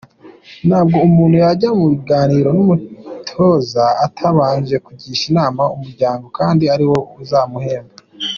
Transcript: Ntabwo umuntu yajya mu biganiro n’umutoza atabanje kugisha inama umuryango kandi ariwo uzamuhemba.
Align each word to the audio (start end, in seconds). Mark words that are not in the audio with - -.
Ntabwo 0.67 0.97
umuntu 1.07 1.35
yajya 1.43 1.69
mu 1.79 1.85
biganiro 1.93 2.49
n’umutoza 2.57 3.83
atabanje 4.05 4.75
kugisha 4.85 5.23
inama 5.31 5.63
umuryango 5.75 6.25
kandi 6.37 6.63
ariwo 6.73 6.97
uzamuhemba. 7.21 7.95